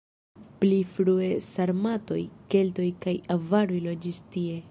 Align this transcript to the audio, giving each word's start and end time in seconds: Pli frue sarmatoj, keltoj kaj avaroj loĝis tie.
Pli 0.61 0.79
frue 0.93 1.27
sarmatoj, 1.49 2.19
keltoj 2.55 2.87
kaj 3.05 3.15
avaroj 3.39 3.81
loĝis 3.89 4.21
tie. 4.35 4.59